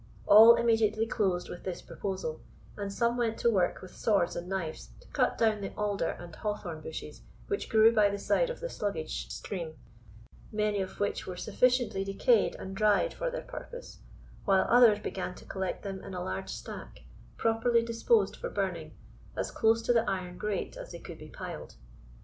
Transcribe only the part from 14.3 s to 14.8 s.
while